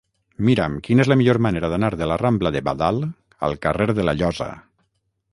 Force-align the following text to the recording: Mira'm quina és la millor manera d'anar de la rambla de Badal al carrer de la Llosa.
Mira'm 0.45 0.75
quina 0.85 1.03
és 1.03 1.09
la 1.11 1.17
millor 1.19 1.39
manera 1.45 1.67
d'anar 1.73 1.91
de 2.01 2.07
la 2.11 2.17
rambla 2.21 2.51
de 2.55 2.61
Badal 2.69 2.97
al 3.49 3.53
carrer 3.67 3.87
de 4.01 4.07
la 4.09 4.15
Llosa. 4.23 4.49